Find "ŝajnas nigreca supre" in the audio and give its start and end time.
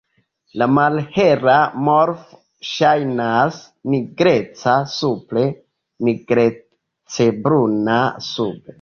2.71-5.47